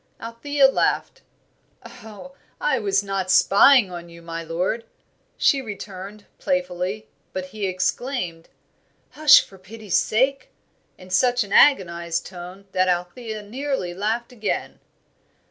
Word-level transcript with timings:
Althea 0.19 0.67
laughed. 0.67 1.21
"Oh, 1.85 2.33
I 2.59 2.79
was 2.79 3.03
not 3.03 3.29
spying 3.29 3.91
on 3.91 4.09
you, 4.09 4.23
my 4.23 4.43
lord," 4.43 4.83
she 5.37 5.61
returned, 5.61 6.25
playfully; 6.39 7.07
but 7.33 7.45
he 7.53 7.67
exclaimed, 7.67 8.49
"Hush, 9.11 9.45
for 9.45 9.59
pity's 9.59 9.97
sake!" 9.99 10.49
in 10.97 11.11
such 11.11 11.43
an 11.43 11.53
agonised 11.53 12.25
tone 12.25 12.65
that 12.71 12.87
Althea 12.87 13.43
nearly 13.43 13.93
laughed 13.93 14.31
again. 14.31 14.79